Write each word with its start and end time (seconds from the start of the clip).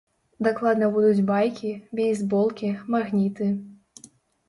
Дакладна 0.45 0.87
будуць 0.95 1.27
байкі, 1.33 1.71
бейсболкі, 2.01 2.75
магніты. 2.97 3.55